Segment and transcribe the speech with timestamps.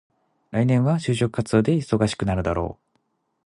[0.49, 2.97] 来年は就職活動で忙しくなるだろう。